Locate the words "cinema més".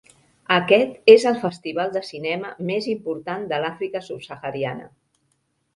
2.09-2.89